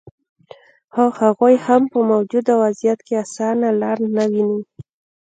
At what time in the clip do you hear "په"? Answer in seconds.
1.91-1.99